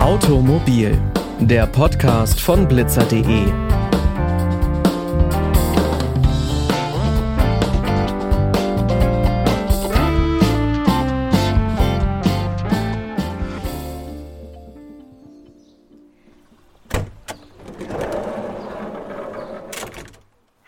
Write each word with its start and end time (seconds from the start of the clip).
Automobil, 0.00 0.98
der 1.40 1.66
Podcast 1.66 2.40
von 2.40 2.68
blitzer.de. 2.68 3.73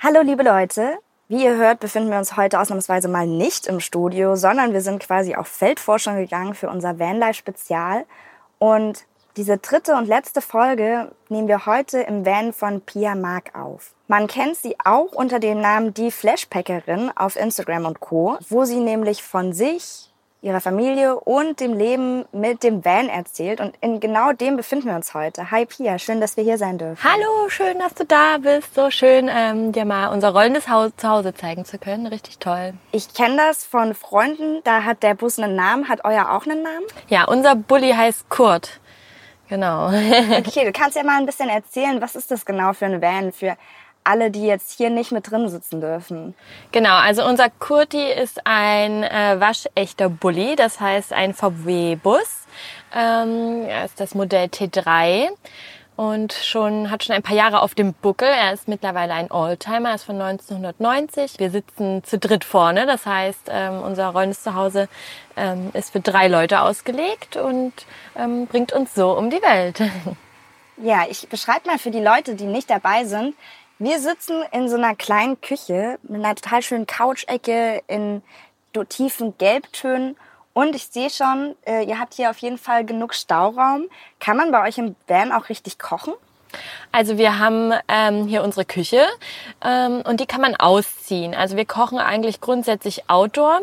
Hallo 0.09 0.21
liebe 0.21 0.45
Leute, 0.45 0.99
wie 1.27 1.43
ihr 1.43 1.57
hört, 1.57 1.81
befinden 1.81 2.13
wir 2.13 2.19
uns 2.19 2.37
heute 2.37 2.61
ausnahmsweise 2.61 3.09
mal 3.09 3.27
nicht 3.27 3.67
im 3.67 3.81
Studio, 3.81 4.37
sondern 4.37 4.73
wir 4.73 4.81
sind 4.81 5.03
quasi 5.03 5.35
auf 5.35 5.49
Feldforschung 5.49 6.15
gegangen 6.15 6.55
für 6.55 6.71
unser 6.71 7.01
Vanlife-Spezial. 7.01 8.05
Und 8.61 9.05
diese 9.37 9.59
dritte 9.59 9.97
und 9.97 10.07
letzte 10.07 10.43
Folge 10.43 11.11
nehmen 11.29 11.49
wir 11.49 11.67
heute 11.67 11.99
im 12.03 12.25
Van 12.25 12.53
von 12.53 12.83
Pia 12.83 13.17
Mark 13.17 13.57
auf. 13.57 13.95
Man 14.07 14.29
kennt 14.29 14.55
sie 14.55 14.77
auch 14.85 15.11
unter 15.11 15.41
dem 15.41 15.61
Namen 15.61 15.93
Die 15.93 16.13
Flashpackerin 16.13 17.11
auf 17.17 17.35
Instagram 17.35 17.87
und 17.87 17.99
Co., 17.99 18.39
wo 18.49 18.65
sie 18.65 18.79
nämlich 18.79 19.25
von 19.25 19.53
sich, 19.53 20.06
ihrer 20.43 20.61
Familie 20.61 21.19
und 21.19 21.61
dem 21.61 21.75
Leben 21.75 22.25
mit 22.33 22.63
dem 22.63 22.85
Van 22.85 23.09
erzählt. 23.09 23.61
Und 23.61 23.75
in 23.81 24.01
genau 24.01 24.33
dem 24.33 24.57
befinden 24.57 24.87
wir 24.87 24.95
uns 24.95 25.15
heute. 25.15 25.51
Hi 25.51 25.67
Pia, 25.67 25.99
schön, 25.99 26.21
dass 26.21 26.37
wir 26.37 26.45
hier 26.45 26.59
sein 26.59 26.79
dürfen. 26.79 27.03
Hallo, 27.03 27.49
schön, 27.49 27.79
dass 27.79 27.95
du 27.95 28.05
da 28.05 28.39
bist. 28.39 28.75
So 28.75 28.91
schön, 28.91 29.31
ähm, 29.33 29.73
dir 29.73 29.85
mal 29.85 30.09
unser 30.09 30.31
rollendes 30.31 30.69
Haus 30.69 30.93
zu 30.97 31.09
Hause 31.09 31.35
zeigen 31.35 31.65
zu 31.65 31.79
können. 31.79 32.07
Richtig 32.07 32.39
toll. 32.39 32.75
Ich 32.93 33.15
kenne 33.15 33.37
das 33.37 33.65
von 33.65 33.95
Freunden, 33.95 34.61
da 34.65 34.85
hat 34.85 35.03
der 35.03 35.15
Bus 35.15 35.39
einen 35.39 35.57
Namen. 35.57 35.89
Hat 35.89 36.05
euer 36.05 36.31
auch 36.31 36.47
einen 36.47 36.63
Namen? 36.63 36.87
Ja, 37.09 37.25
unser 37.25 37.57
Bulli 37.57 37.93
heißt 37.93 38.29
Kurt. 38.29 38.81
Genau. 39.49 39.89
okay, 40.39 40.65
du 40.65 40.73
kannst 40.73 40.97
ja 40.97 41.05
mal 41.05 41.19
ein 41.19 41.27
bisschen 41.27 41.49
erzählen, 41.49 42.01
was 42.01 42.17
ist 42.17 42.31
das 42.31 42.45
genau 42.45 42.73
für 42.73 42.87
ein 42.87 43.01
Van, 43.01 43.33
für 43.33 43.57
alle, 44.07 44.31
die 44.31 44.47
jetzt 44.47 44.77
hier 44.77 44.91
nicht 44.91 45.13
mit 45.13 45.31
drin 45.31 45.49
sitzen 45.49 45.81
dürfen. 45.81 46.35
Genau, 46.73 46.95
also 46.95 47.25
unser 47.25 47.51
Kurti 47.51 48.11
ist 48.11 48.47
ein 48.47 49.03
äh, 49.03 49.37
waschechter 49.39 50.09
Bulli, 50.09 50.57
das 50.57 50.81
heißt 50.81 51.13
ein 51.13 51.35
VW-Bus. 51.35 52.47
Ähm, 52.95 53.67
ist 53.85 54.01
das 54.01 54.15
Modell 54.15 54.47
T3 54.47 55.29
und 55.97 56.35
schon 56.35 56.91
hat 56.91 57.05
schon 57.05 57.17
ein 57.17 57.23
paar 57.23 57.37
Jahre 57.37 57.63
auf 57.63 57.75
dem 57.75 57.95
Buckel. 57.95 58.29
Er 58.29 58.53
ist 58.53 58.69
mittlerweile 58.69 59.15
ein 59.15 59.31
Oldtimer, 59.31 59.95
ist 59.95 60.05
von 60.05 60.21
1990. 60.21 61.39
Wir 61.39 61.51
sitzen 61.51 62.05
zu 62.05 62.19
dritt 62.19 62.45
vorne, 62.45 62.87
das 62.87 63.07
heißt, 63.07 63.49
ähm, 63.51 63.81
unser 63.81 64.09
rollendes 64.09 64.43
Zuhause 64.43 64.89
ähm, 65.37 65.71
ist 65.73 65.93
für 65.93 66.01
drei 66.01 66.29
Leute 66.29 66.61
ausgelegt 66.61 67.37
und 67.37 67.73
ähm, 68.15 68.47
bringt 68.47 68.73
uns 68.73 68.95
so 68.95 69.17
um 69.17 69.31
die 69.31 69.43
Welt. 69.43 69.81
Ja, 70.79 71.07
ich 71.09 71.27
beschreibe 71.31 71.71
mal 71.71 71.79
für 71.79 71.91
die 71.91 72.03
Leute, 72.03 72.35
die 72.35 72.45
nicht 72.45 72.69
dabei 72.69 73.07
sind. 73.07 73.35
Wir 73.79 74.01
sitzen 74.01 74.43
in 74.53 74.71
so 74.71 74.77
einer 74.77 74.95
kleinen 74.95 75.39
Küche 75.43 75.99
mit 76.03 76.25
einer 76.25 76.35
total 76.35 76.63
schönen 76.63 76.87
Couch-Ecke 76.87 77.83
in 77.89 78.23
tiefen 78.89 79.37
Gelbtönen. 79.37 80.17
Und 80.55 80.75
ich 80.75 80.87
sehe 80.89 81.11
schon, 81.11 81.55
äh, 81.67 81.85
ihr 81.85 81.99
habt 81.99 82.15
hier 82.15 82.31
auf 82.31 82.39
jeden 82.39 82.59
Fall 82.59 82.85
genug 82.85 83.15
Stauraum. 83.15 83.89
Kann 84.21 84.37
man 84.37 84.51
bei 84.51 84.67
euch 84.67 84.79
im 84.79 84.97
Van 85.07 85.33
auch 85.33 85.51
richtig 85.51 85.79
kochen? 85.79 86.15
Also 86.93 87.19
wir 87.19 87.39
haben 87.39 87.73
ähm, 87.89 88.27
hier 88.27 88.43
unsere 88.43 88.65
Küche 88.65 89.07
ähm, 89.63 90.03
und 90.07 90.21
die 90.21 90.27
kann 90.27 90.41
man 90.41 90.57
ausziehen. 90.57 91.35
Also 91.35 91.57
wir 91.57 91.67
kochen 91.67 91.99
eigentlich 91.99 92.41
grundsätzlich 92.41 93.11
Outdoor. 93.11 93.61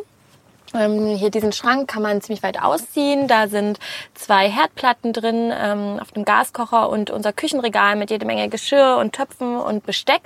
Ähm, 0.73 1.15
hier 1.15 1.29
diesen 1.29 1.51
Schrank 1.51 1.89
kann 1.89 2.01
man 2.01 2.21
ziemlich 2.21 2.43
weit 2.43 2.61
ausziehen. 2.61 3.27
Da 3.27 3.47
sind 3.47 3.79
zwei 4.13 4.49
Herdplatten 4.49 5.13
drin 5.13 5.51
ähm, 5.55 5.99
auf 6.01 6.11
dem 6.11 6.25
Gaskocher 6.25 6.89
und 6.89 7.11
unser 7.11 7.33
Küchenregal 7.33 7.95
mit 7.95 8.09
jede 8.09 8.25
Menge 8.25 8.49
Geschirr 8.49 8.97
und 8.97 9.13
Töpfen 9.13 9.57
und 9.57 9.85
Besteck. 9.85 10.21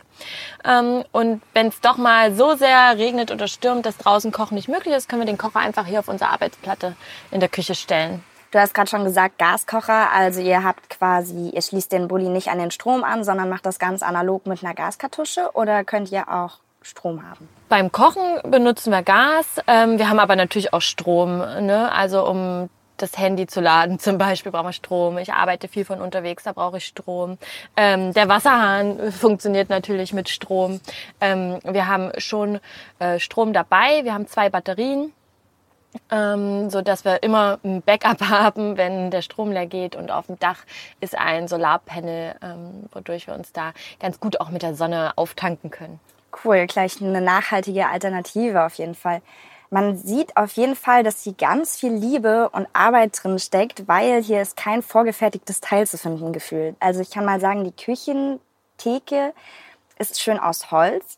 Ähm, 0.64 1.04
und 1.12 1.42
wenn 1.54 1.68
es 1.68 1.82
doch 1.82 1.98
mal 1.98 2.34
so 2.34 2.56
sehr 2.56 2.98
regnet 2.98 3.32
oder 3.32 3.48
stürmt, 3.48 3.86
dass 3.86 3.98
draußen 3.98 4.32
Kochen 4.32 4.56
nicht 4.56 4.70
möglich 4.70 4.94
ist, 4.94 5.10
können 5.10 5.22
wir 5.22 5.28
den 5.28 5.38
Kocher 5.38 5.60
einfach 5.60 5.86
hier 5.86 6.00
auf 6.00 6.08
unsere 6.08 6.32
Arbeitsplatte 6.32 6.96
in 7.32 7.40
der 7.40 7.50
Küche 7.50 7.76
stellen. 7.76 8.24
Du 8.52 8.60
hast 8.60 8.74
gerade 8.74 8.90
schon 8.90 9.04
gesagt, 9.04 9.38
Gaskocher. 9.40 10.12
Also 10.14 10.40
ihr 10.40 10.64
habt 10.64 10.90
quasi, 10.90 11.50
ihr 11.50 11.62
schließt 11.62 11.92
den 11.92 12.08
Bulli 12.08 12.30
nicht 12.30 12.48
an 12.48 12.60
den 12.60 12.72
Strom 12.72 13.04
an, 13.04 13.26
sondern 13.26 13.50
macht 13.50 13.66
das 13.66 13.78
ganz 13.78 14.02
analog 14.02 14.46
mit 14.46 14.64
einer 14.64 14.74
Gaskartusche 14.74 15.50
oder 15.54 15.84
könnt 15.84 16.12
ihr 16.12 16.30
auch 16.30 16.60
Strom 16.88 17.22
haben? 17.28 17.50
Beim 17.70 17.92
Kochen 17.92 18.40
benutzen 18.50 18.92
wir 18.92 19.04
Gas. 19.04 19.62
Ähm, 19.68 20.00
wir 20.00 20.10
haben 20.10 20.20
aber 20.20 20.36
natürlich 20.36 20.74
auch 20.74 20.82
Strom. 20.82 21.38
Ne? 21.38 21.92
Also 21.92 22.28
um 22.28 22.70
das 22.98 23.18
Handy 23.18 23.46
zu 23.48 23.62
laden 23.62 24.00
zum 24.00 24.18
Beispiel 24.18 24.52
brauchen 24.52 24.68
wir 24.68 24.74
Strom. 24.74 25.18
Ich 25.18 25.34
arbeite 25.34 25.68
viel 25.68 25.86
von 25.86 26.02
unterwegs, 26.02 26.44
da 26.44 26.54
brauche 26.54 26.78
ich 26.78 26.86
Strom. 26.86 27.38
Ähm, 27.76 28.14
der 28.14 28.28
Wasserhahn 28.28 29.12
funktioniert 29.12 29.70
natürlich 29.70 30.14
mit 30.14 30.30
Strom. 30.30 30.80
Ähm, 31.22 31.60
wir 31.64 31.88
haben 31.88 32.12
schon 32.18 32.60
äh, 33.00 33.20
Strom 33.20 33.54
dabei. 33.54 34.04
Wir 34.04 34.14
haben 34.14 34.28
zwei 34.28 34.50
Batterien. 34.50 35.14
Ähm, 36.12 36.70
so 36.70 36.82
dass 36.82 37.06
wir 37.06 37.24
immer 37.24 37.60
ein 37.64 37.82
Backup 37.82 38.22
haben, 38.30 38.78
wenn 38.78 39.10
der 39.10 39.22
Strom 39.22 39.52
leer 39.52 39.66
geht 39.66 39.96
und 39.96 40.12
auf 40.12 40.28
dem 40.28 40.38
Dach 40.38 40.60
ist 41.00 41.18
ein 41.18 41.48
Solarpanel, 41.48 42.36
ähm, 42.44 42.86
wodurch 42.92 43.26
wir 43.26 43.34
uns 43.34 43.52
da 43.52 43.74
ganz 44.00 44.20
gut 44.20 44.40
auch 44.40 44.50
mit 44.50 44.62
der 44.62 44.76
Sonne 44.76 45.14
auftanken 45.16 45.72
können. 45.72 46.00
Cool, 46.44 46.68
gleich 46.68 47.02
eine 47.02 47.22
nachhaltige 47.22 47.88
Alternative 47.88 48.66
auf 48.66 48.76
jeden 48.76 48.96
Fall. 48.96 49.22
Man 49.70 49.98
sieht 49.98 50.38
auf 50.38 50.54
jeden 50.54 50.76
Fall, 50.76 51.04
dass 51.04 51.24
hier 51.24 51.34
ganz 51.34 51.78
viel 51.78 51.92
Liebe 51.92 52.50
und 52.50 52.68
Arbeit 52.72 53.22
drin 53.22 53.38
steckt, 53.38 53.88
weil 53.88 54.24
hier 54.24 54.42
ist 54.42 54.56
kein 54.56 54.82
vorgefertigtes 54.82 55.60
Teil 55.60 55.86
zu 55.86 55.98
finden 55.98 56.32
gefühlt. 56.32 56.76
Also 56.80 57.02
ich 57.02 57.10
kann 57.10 57.26
mal 57.26 57.42
sagen, 57.42 57.66
die 57.66 57.74
Küchentheke 57.74 59.34
ist 59.98 60.22
schön 60.22 60.40
aus 60.40 60.72
Holz. 60.72 61.18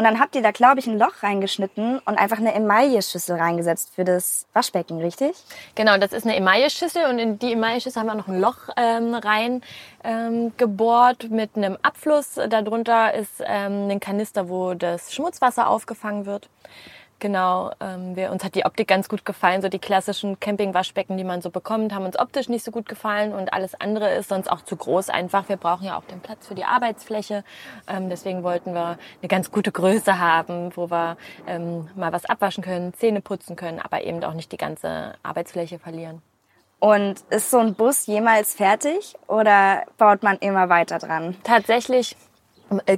Und 0.00 0.04
dann 0.04 0.18
habt 0.18 0.34
ihr 0.34 0.40
da, 0.40 0.50
glaube 0.50 0.80
ich, 0.80 0.86
ein 0.86 0.98
Loch 0.98 1.22
reingeschnitten 1.22 1.98
und 1.98 2.18
einfach 2.18 2.38
eine 2.38 2.54
Emailleschüssel 2.54 3.36
reingesetzt 3.36 3.90
für 3.94 4.02
das 4.02 4.46
Waschbecken, 4.54 4.98
richtig? 4.98 5.32
Genau, 5.74 5.98
das 5.98 6.14
ist 6.14 6.24
eine 6.24 6.36
Emailleschüssel 6.36 7.04
und 7.04 7.18
in 7.18 7.38
die 7.38 7.52
Emailleschüssel 7.52 8.00
haben 8.00 8.06
wir 8.06 8.14
noch 8.14 8.26
ein 8.26 8.40
Loch 8.40 8.70
ähm, 8.78 9.14
rein 9.14 9.60
ähm, 10.02 10.52
mit 11.28 11.50
einem 11.54 11.76
Abfluss. 11.82 12.36
Darunter 12.48 13.12
ist 13.12 13.42
ähm, 13.44 13.90
ein 13.90 14.00
Kanister, 14.00 14.48
wo 14.48 14.72
das 14.72 15.14
Schmutzwasser 15.14 15.68
aufgefangen 15.68 16.24
wird. 16.24 16.48
Genau, 17.20 17.70
ähm, 17.80 18.16
wir, 18.16 18.32
uns 18.32 18.42
hat 18.42 18.54
die 18.54 18.64
Optik 18.64 18.88
ganz 18.88 19.10
gut 19.10 19.26
gefallen. 19.26 19.60
So 19.60 19.68
die 19.68 19.78
klassischen 19.78 20.40
Campingwaschbecken, 20.40 21.18
die 21.18 21.24
man 21.24 21.42
so 21.42 21.50
bekommt, 21.50 21.94
haben 21.94 22.06
uns 22.06 22.18
optisch 22.18 22.48
nicht 22.48 22.64
so 22.64 22.70
gut 22.70 22.88
gefallen 22.88 23.34
und 23.34 23.52
alles 23.52 23.78
andere 23.78 24.10
ist 24.14 24.30
sonst 24.30 24.50
auch 24.50 24.62
zu 24.62 24.74
groß 24.74 25.10
einfach. 25.10 25.48
Wir 25.50 25.58
brauchen 25.58 25.84
ja 25.84 25.98
auch 25.98 26.04
den 26.04 26.20
Platz 26.20 26.48
für 26.48 26.54
die 26.54 26.64
Arbeitsfläche. 26.64 27.44
Ähm, 27.86 28.08
deswegen 28.08 28.42
wollten 28.42 28.72
wir 28.72 28.98
eine 29.20 29.28
ganz 29.28 29.52
gute 29.52 29.70
Größe 29.70 30.18
haben, 30.18 30.74
wo 30.74 30.90
wir 30.90 31.18
ähm, 31.46 31.88
mal 31.94 32.10
was 32.10 32.24
abwaschen 32.24 32.64
können, 32.64 32.94
Zähne 32.94 33.20
putzen 33.20 33.54
können, 33.54 33.80
aber 33.80 34.02
eben 34.02 34.24
auch 34.24 34.34
nicht 34.34 34.50
die 34.50 34.56
ganze 34.56 35.12
Arbeitsfläche 35.22 35.78
verlieren. 35.78 36.22
Und 36.78 37.20
ist 37.28 37.50
so 37.50 37.58
ein 37.58 37.74
Bus 37.74 38.06
jemals 38.06 38.54
fertig 38.54 39.14
oder 39.26 39.84
baut 39.98 40.22
man 40.22 40.38
immer 40.38 40.70
weiter 40.70 40.98
dran? 40.98 41.36
Tatsächlich 41.44 42.16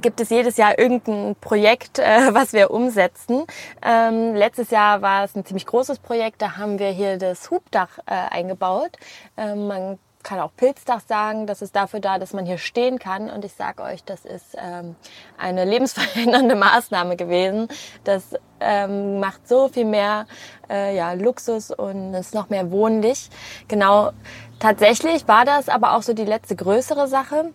gibt 0.01 0.21
es 0.21 0.29
jedes 0.29 0.57
Jahr 0.57 0.77
irgendein 0.77 1.35
Projekt, 1.39 1.99
äh, 1.99 2.33
was 2.33 2.53
wir 2.53 2.71
umsetzen. 2.71 3.45
Ähm, 3.81 4.35
letztes 4.35 4.71
Jahr 4.71 5.01
war 5.01 5.23
es 5.23 5.35
ein 5.35 5.45
ziemlich 5.45 5.65
großes 5.65 5.99
Projekt, 5.99 6.41
da 6.41 6.57
haben 6.57 6.79
wir 6.79 6.89
hier 6.89 7.17
das 7.17 7.49
Hubdach 7.51 7.99
äh, 8.05 8.13
eingebaut. 8.13 8.97
Ähm, 9.37 9.67
man 9.67 9.99
kann 10.23 10.39
auch 10.39 10.51
Pilzdach 10.55 11.01
sagen, 11.01 11.45
das 11.45 11.61
ist 11.61 11.75
dafür 11.75 11.99
da, 11.99 12.17
dass 12.17 12.33
man 12.33 12.45
hier 12.45 12.57
stehen 12.57 12.97
kann. 12.97 13.29
Und 13.29 13.45
ich 13.45 13.53
sage 13.53 13.83
euch, 13.83 14.03
das 14.03 14.25
ist 14.25 14.55
ähm, 14.57 14.95
eine 15.37 15.65
lebensverändernde 15.69 16.55
Maßnahme 16.55 17.17
gewesen. 17.17 17.67
Das 18.03 18.35
ähm, 18.59 19.19
macht 19.19 19.47
so 19.47 19.67
viel 19.67 19.85
mehr 19.85 20.25
äh, 20.69 20.95
ja, 20.95 21.13
Luxus 21.13 21.71
und 21.71 22.13
ist 22.13 22.33
noch 22.33 22.49
mehr 22.49 22.71
wohnlich. 22.71 23.29
Genau, 23.67 24.11
tatsächlich 24.59 25.27
war 25.27 25.45
das 25.45 25.69
aber 25.69 25.95
auch 25.95 26.01
so 26.01 26.13
die 26.13 26.25
letzte 26.25 26.55
größere 26.55 27.07
Sache, 27.07 27.51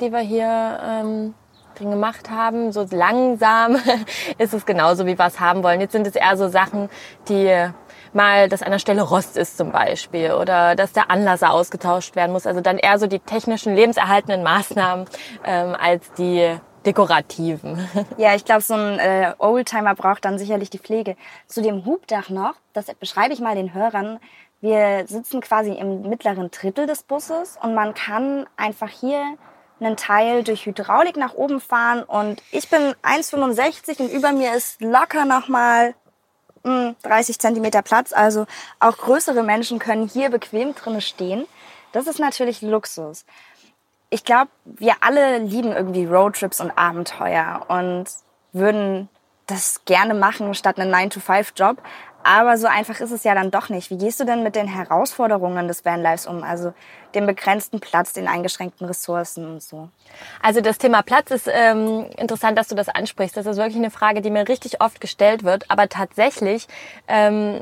die 0.00 0.12
wir 0.12 0.20
hier 0.20 0.80
ähm, 0.84 1.34
drin 1.72 1.90
gemacht 1.90 2.30
haben. 2.30 2.72
So 2.72 2.86
langsam 2.90 3.76
ist 4.38 4.54
es 4.54 4.66
genauso, 4.66 5.06
wie 5.06 5.18
wir 5.18 5.26
es 5.26 5.40
haben 5.40 5.62
wollen. 5.62 5.80
Jetzt 5.80 5.92
sind 5.92 6.06
es 6.06 6.16
eher 6.16 6.36
so 6.36 6.48
Sachen, 6.48 6.88
die 7.28 7.70
mal, 8.12 8.48
dass 8.48 8.62
an 8.62 8.70
der 8.70 8.78
Stelle 8.78 9.02
Rost 9.02 9.36
ist 9.36 9.56
zum 9.56 9.72
Beispiel 9.72 10.32
oder 10.32 10.76
dass 10.76 10.92
der 10.92 11.10
Anlasser 11.10 11.52
ausgetauscht 11.52 12.16
werden 12.16 12.32
muss. 12.32 12.46
Also 12.46 12.60
dann 12.60 12.78
eher 12.78 12.98
so 12.98 13.06
die 13.06 13.18
technischen, 13.18 13.74
lebenserhaltenden 13.74 14.42
Maßnahmen 14.42 15.06
ähm, 15.44 15.76
als 15.78 16.12
die 16.12 16.56
dekorativen. 16.84 17.88
Ja, 18.16 18.34
ich 18.34 18.44
glaube, 18.44 18.62
so 18.62 18.74
ein 18.74 18.98
äh, 18.98 19.34
Oldtimer 19.38 19.94
braucht 19.94 20.24
dann 20.24 20.38
sicherlich 20.38 20.70
die 20.70 20.78
Pflege. 20.78 21.16
Zu 21.46 21.62
dem 21.62 21.84
Hubdach 21.84 22.28
noch, 22.28 22.54
das 22.72 22.86
beschreibe 22.94 23.32
ich 23.32 23.40
mal 23.40 23.54
den 23.54 23.74
Hörern. 23.74 24.18
Wir 24.60 25.04
sitzen 25.06 25.40
quasi 25.40 25.72
im 25.72 26.02
mittleren 26.02 26.50
Drittel 26.50 26.86
des 26.86 27.02
Busses 27.02 27.58
und 27.60 27.74
man 27.74 27.94
kann 27.94 28.46
einfach 28.56 28.88
hier 28.88 29.36
einen 29.84 29.96
Teil 29.96 30.44
durch 30.44 30.66
Hydraulik 30.66 31.16
nach 31.16 31.34
oben 31.34 31.60
fahren 31.60 32.02
und 32.02 32.42
ich 32.50 32.68
bin 32.68 32.94
1,65 33.02 34.00
und 34.00 34.10
über 34.10 34.32
mir 34.32 34.54
ist 34.54 34.80
locker 34.80 35.24
nochmal 35.24 35.94
30 36.64 37.38
Zentimeter 37.38 37.82
Platz. 37.82 38.12
Also 38.12 38.46
auch 38.80 38.96
größere 38.96 39.42
Menschen 39.42 39.78
können 39.78 40.08
hier 40.08 40.30
bequem 40.30 40.74
drinnen 40.74 41.00
stehen. 41.00 41.46
Das 41.92 42.06
ist 42.06 42.18
natürlich 42.18 42.62
Luxus. 42.62 43.24
Ich 44.10 44.24
glaube, 44.24 44.50
wir 44.64 44.96
alle 45.00 45.38
lieben 45.38 45.72
irgendwie 45.72 46.04
Roadtrips 46.04 46.60
und 46.60 46.70
Abenteuer 46.72 47.64
und 47.68 48.06
würden 48.52 49.08
das 49.46 49.84
gerne 49.84 50.14
machen 50.14 50.54
statt 50.54 50.78
einen 50.78 50.94
9-to-5-Job. 50.94 51.78
Aber 52.24 52.56
so 52.56 52.66
einfach 52.66 53.00
ist 53.00 53.10
es 53.10 53.24
ja 53.24 53.34
dann 53.34 53.50
doch 53.50 53.68
nicht. 53.68 53.90
Wie 53.90 53.98
gehst 53.98 54.20
du 54.20 54.24
denn 54.24 54.42
mit 54.42 54.54
den 54.54 54.66
Herausforderungen 54.66 55.68
des 55.68 55.84
Vanlives 55.84 56.26
um? 56.26 56.42
Also 56.42 56.72
dem 57.14 57.26
begrenzten 57.26 57.80
Platz, 57.80 58.12
den 58.12 58.28
eingeschränkten 58.28 58.86
Ressourcen 58.86 59.46
und 59.46 59.62
so. 59.62 59.88
Also 60.40 60.60
das 60.60 60.78
Thema 60.78 61.02
Platz 61.02 61.30
ist 61.30 61.48
ähm, 61.52 62.06
interessant, 62.16 62.56
dass 62.58 62.68
du 62.68 62.74
das 62.74 62.88
ansprichst. 62.88 63.36
Das 63.36 63.46
ist 63.46 63.56
wirklich 63.56 63.76
eine 63.76 63.90
Frage, 63.90 64.20
die 64.20 64.30
mir 64.30 64.48
richtig 64.48 64.80
oft 64.80 65.00
gestellt 65.00 65.44
wird. 65.44 65.70
Aber 65.70 65.88
tatsächlich 65.88 66.68
ähm, 67.08 67.60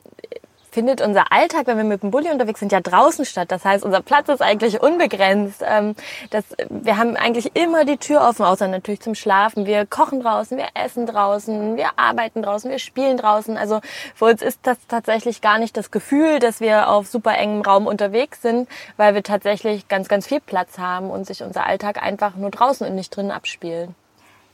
findet 0.70 1.00
unser 1.00 1.32
Alltag, 1.32 1.66
wenn 1.66 1.76
wir 1.76 1.84
mit 1.84 2.02
dem 2.02 2.10
Bulli 2.10 2.30
unterwegs 2.30 2.60
sind, 2.60 2.72
ja 2.72 2.80
draußen 2.80 3.24
statt. 3.24 3.50
Das 3.50 3.64
heißt, 3.64 3.84
unser 3.84 4.00
Platz 4.00 4.28
ist 4.28 4.42
eigentlich 4.42 4.80
unbegrenzt. 4.80 5.62
Ähm, 5.66 5.94
das, 6.30 6.44
wir 6.68 6.96
haben 6.96 7.16
eigentlich 7.16 7.56
immer 7.56 7.84
die 7.84 7.96
Tür 7.96 8.22
offen, 8.22 8.44
außer 8.44 8.68
natürlich 8.68 9.00
zum 9.00 9.14
Schlafen. 9.14 9.66
Wir 9.66 9.86
kochen 9.86 10.20
draußen, 10.20 10.56
wir 10.56 10.68
essen 10.74 11.06
draußen, 11.06 11.76
wir 11.76 11.90
arbeiten 11.96 12.42
draußen, 12.42 12.70
wir 12.70 12.78
spielen 12.78 13.16
draußen. 13.16 13.56
Also 13.56 13.80
für 14.14 14.26
uns 14.26 14.42
ist 14.42 14.60
das 14.62 14.78
tatsächlich 14.88 15.40
gar 15.40 15.58
nicht 15.58 15.76
das 15.76 15.90
Gefühl, 15.90 16.38
dass 16.38 16.60
wir 16.60 16.88
auf 16.88 17.06
super 17.06 17.36
engem 17.36 17.62
Raum 17.62 17.86
unterwegs 17.86 18.42
sind, 18.42 18.68
weil 18.96 19.14
wir 19.14 19.22
tatsächlich 19.22 19.88
ganz, 19.88 20.08
ganz 20.08 20.26
viel 20.26 20.40
Platz 20.40 20.78
haben 20.78 21.10
und 21.10 21.26
sich 21.26 21.42
unser 21.42 21.66
Alltag 21.66 22.02
einfach 22.02 22.36
nur 22.36 22.50
draußen 22.50 22.86
und 22.86 22.94
nicht 22.94 23.14
drinnen 23.14 23.30
abspielen. 23.30 23.94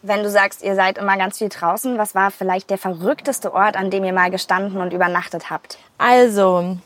Wenn 0.06 0.22
du 0.22 0.30
sagst, 0.30 0.62
ihr 0.62 0.76
seid 0.76 0.98
immer 0.98 1.16
ganz 1.16 1.38
viel 1.38 1.48
draußen, 1.48 1.98
was 1.98 2.14
war 2.14 2.30
vielleicht 2.30 2.70
der 2.70 2.78
verrückteste 2.78 3.52
Ort, 3.52 3.76
an 3.76 3.90
dem 3.90 4.04
ihr 4.04 4.12
mal 4.12 4.30
gestanden 4.30 4.80
und 4.80 4.92
übernachtet 4.92 5.50
habt? 5.50 5.78
Also, 5.98 6.76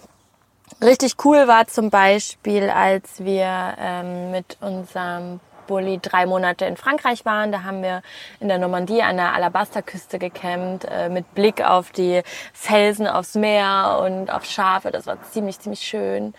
richtig 0.82 1.16
cool 1.22 1.46
war 1.46 1.66
zum 1.66 1.90
Beispiel, 1.90 2.70
als 2.70 3.22
wir 3.22 3.74
ähm, 3.78 4.30
mit 4.30 4.56
unserem 4.62 5.40
Bulli 5.66 5.98
drei 6.00 6.24
Monate 6.24 6.64
in 6.64 6.78
Frankreich 6.78 7.26
waren. 7.26 7.52
Da 7.52 7.62
haben 7.62 7.82
wir 7.82 8.00
in 8.40 8.48
der 8.48 8.56
Normandie 8.56 9.02
an 9.02 9.18
der 9.18 9.34
Alabasterküste 9.34 10.18
gecampt, 10.18 10.86
äh, 10.86 11.10
mit 11.10 11.34
Blick 11.34 11.62
auf 11.62 11.92
die 11.92 12.22
Felsen, 12.54 13.06
aufs 13.06 13.34
Meer 13.34 14.00
und 14.02 14.30
auf 14.32 14.46
Schafe. 14.46 14.90
Das 14.90 15.06
war 15.06 15.22
ziemlich, 15.24 15.60
ziemlich 15.60 15.80
schön. 15.80 16.32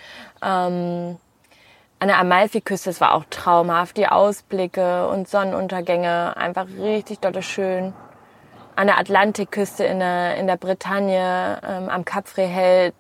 Ähm, 0.44 1.18
an 2.02 2.08
der 2.08 2.18
Amalfiküste, 2.18 2.90
es 2.90 3.00
war 3.00 3.14
auch 3.14 3.26
traumhaft, 3.30 3.96
die 3.96 4.08
Ausblicke 4.08 5.08
und 5.08 5.30
Sonnenuntergänge, 5.30 6.36
einfach 6.36 6.66
richtig 6.80 7.20
dolle 7.20 7.44
schön. 7.44 7.94
An 8.76 8.88
der 8.88 8.98
Atlantikküste 8.98 9.84
in 9.84 10.00
der, 10.00 10.36
in 10.38 10.48
der 10.48 10.58
Bretagne, 10.58 11.62
ähm, 11.64 11.90
am 11.90 12.04
Cap 12.04 12.26
Fréhel, 12.26 12.94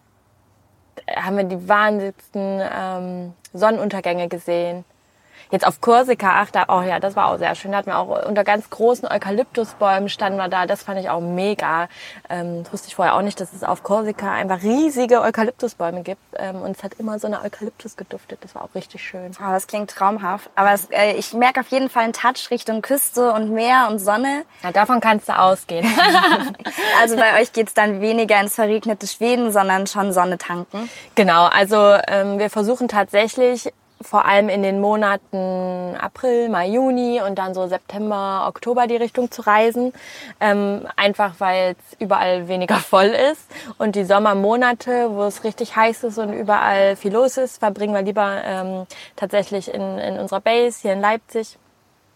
haben 1.16 1.38
wir 1.38 1.46
die 1.46 1.68
wahnsinnigsten 1.68 2.62
ähm, 2.62 3.34
Sonnenuntergänge 3.54 4.28
gesehen. 4.28 4.86
Jetzt 5.52 5.68
auf 5.68 5.82
Korsika, 5.82 6.32
ach, 6.36 6.50
da, 6.50 6.66
oh 6.70 6.82
ja, 6.82 7.00
das 7.00 7.16
war 7.16 7.28
auch 7.28 7.38
sehr 7.38 7.54
schön. 7.56 7.72
Da 7.72 7.80
hatten 7.80 7.90
wir 7.90 7.98
auch 7.98 8.26
unter 8.26 8.44
ganz 8.44 8.70
großen 8.70 9.08
Eukalyptusbäumen 9.08 10.08
standen 10.08 10.38
wir 10.38 10.48
da. 10.48 10.66
Das 10.66 10.84
fand 10.84 11.00
ich 11.00 11.10
auch 11.10 11.20
mega. 11.20 11.90
Ähm, 12.30 12.64
das 12.64 12.72
wusste 12.72 12.88
ich 12.88 12.96
vorher 12.96 13.16
auch 13.16 13.22
nicht, 13.22 13.40
dass 13.40 13.52
es 13.52 13.64
auf 13.64 13.84
Korsika 13.84 14.32
einfach 14.32 14.64
riesige 14.64 15.22
Eukalyptusbäume 15.22 16.04
gibt. 16.04 16.22
Ähm, 16.38 16.62
und 16.62 16.78
es 16.78 16.84
hat 16.84 16.94
immer 16.96 17.20
so 17.20 17.28
eine 17.28 17.42
Eukalyptus 17.42 17.98
geduftet. 17.98 18.40
Das 18.42 18.56
war 18.56 18.64
auch 18.64 18.74
richtig 18.76 19.04
schön. 19.04 19.32
Oh, 19.40 19.52
das 19.52 19.68
klingt 19.68 19.92
traumhaft. 19.92 20.50
Aber 20.56 20.72
es, 20.72 20.90
äh, 20.90 21.14
ich 21.14 21.34
merke 21.34 21.60
auf 21.60 21.68
jeden 21.68 21.90
Fall 21.90 22.04
einen 22.04 22.14
Touch 22.14 22.50
Richtung 22.50 22.82
Küste 22.82 23.34
und 23.34 23.52
Meer 23.52 23.88
und 23.90 24.00
Sonne. 24.00 24.44
Ja, 24.64 24.72
davon 24.72 25.02
kannst 25.02 25.28
du 25.28 25.38
ausgehen. 25.38 25.86
also 27.02 27.18
bei 27.18 27.42
euch 27.42 27.52
geht's 27.52 27.74
dann 27.74 28.00
weniger 28.00 28.40
ins 28.40 28.56
verregnete 28.56 29.06
Schweden, 29.06 29.52
sondern 29.52 29.86
schon 29.88 30.14
Sonne 30.14 30.38
tanken. 30.38 30.90
Genau, 31.16 31.46
also 31.46 31.98
ähm, 32.08 32.40
wir 32.40 32.50
versuchen 32.50 32.88
tatsächlich 32.88 33.72
vor 34.02 34.26
allem 34.26 34.50
in 34.50 34.64
den 34.64 34.80
Monaten 34.80 35.96
April, 36.00 36.50
Mai, 36.50 36.68
Juni 36.70 37.22
und 37.22 37.38
dann 37.38 37.54
so 37.54 37.68
September, 37.68 38.46
Oktober 38.48 38.88
die 38.88 38.96
Richtung 38.96 39.32
zu 39.32 39.42
reisen. 39.42 39.94
Ähm, 40.40 40.88
einfach 40.96 41.36
weil 41.40 41.76
es 41.78 42.00
überall 42.00 42.48
weniger 42.48 42.76
voll 42.78 43.16
ist. 43.32 43.50
Und 43.78 43.96
die 43.96 44.04
Sommermonate, 44.04 45.12
wo 45.12 45.24
es 45.24 45.44
richtig 45.44 45.76
heiß 45.76 46.04
ist 46.04 46.18
und 46.18 46.34
überall 46.34 46.96
viel 46.96 47.14
los 47.14 47.38
ist, 47.38 47.60
verbringen 47.60 47.94
wir 47.94 48.02
lieber 48.02 48.42
ähm, 48.44 48.86
tatsächlich 49.16 49.74
in, 49.74 49.98
in 50.00 50.20
unserer 50.20 50.42
Base 50.42 50.80
hier 50.82 50.94
in 50.94 51.02
Leipzig 51.02 51.58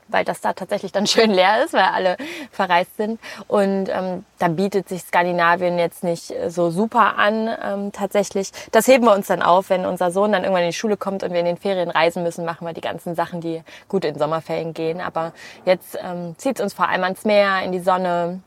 weil 0.08 0.26
das 0.26 0.42
da 0.42 0.54
tatsächlich 0.54 0.92
dann 0.92 1.08
schön 1.08 1.32
leer 1.32 1.64
ist, 1.64 1.74
weil 1.74 1.84
alle 1.84 2.18
verreist 2.52 2.98
sind. 2.98 3.20
Und 3.48 3.90
ähm, 3.90 4.26
da 4.40 4.48
bietet 4.48 4.90
sich 4.90 5.02
Skandinavien 5.02 5.78
jetzt 5.78 6.04
nicht 6.04 6.34
so 6.48 6.70
super 6.70 7.18
an, 7.18 7.50
ähm, 7.64 7.92
tatsächlich. 7.92 8.52
Das 8.72 8.88
heben 8.88 9.06
wir 9.06 9.14
uns 9.14 9.28
dann 9.28 9.42
auf, 9.42 9.70
wenn 9.70 9.86
unser 9.86 10.12
Sohn 10.12 10.32
dann 10.32 10.44
irgendwann 10.44 10.64
in 10.64 10.70
die 10.70 10.78
Schule 10.78 10.98
kommt 10.98 11.24
und 11.24 11.32
wir 11.32 11.40
in 11.40 11.46
den 11.46 11.58
Ferien 11.58 11.90
reisen 11.90 12.24
müssen, 12.24 12.46
machen 12.46 12.66
wir 12.66 12.74
die 12.74 12.82
ganzen 12.82 13.16
Sachen, 13.16 13.42
die 13.42 13.62
gut 13.88 14.06
in 14.06 14.18
Sommerferien 14.18 14.74
gehen. 14.74 15.02
Aber 15.02 15.34
jetzt 15.66 15.98
ähm, 16.02 16.36
zieht 16.38 16.60
es 16.60 16.64
uns 16.64 16.74
vor 16.74 16.90
allem 16.90 17.04
ans 17.04 17.26
Meer, 17.26 17.62
in 17.64 17.72
die 17.72 17.80
Sonne. 17.80 18.42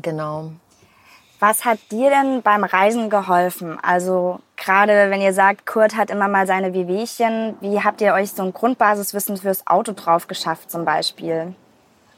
Genau. 0.00 0.52
Was 1.40 1.64
hat 1.64 1.78
dir 1.90 2.10
denn 2.10 2.42
beim 2.42 2.64
Reisen 2.64 3.08
geholfen? 3.08 3.78
Also 3.82 4.40
gerade 4.60 5.10
wenn 5.10 5.20
ihr 5.20 5.32
sagt, 5.32 5.66
Kurt 5.66 5.96
hat 5.96 6.10
immer 6.10 6.28
mal 6.28 6.46
seine 6.46 6.72
Wehwehchen, 6.72 7.56
wie 7.60 7.80
habt 7.80 8.00
ihr 8.00 8.14
euch 8.14 8.30
so 8.30 8.44
ein 8.44 8.52
Grundbasiswissen 8.52 9.36
fürs 9.36 9.66
Auto 9.66 9.92
drauf 9.92 10.28
geschafft 10.28 10.70
zum 10.70 10.84
Beispiel? 10.84 11.54